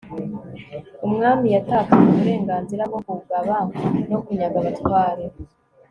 umwami 1.07 1.47
yatakaje 1.55 2.07
uburenganzira 2.13 2.83
bwo 2.89 2.99
kugaba 3.07 3.55
no 4.09 4.17
kunyaga 4.23 4.57
abatware 4.61 5.25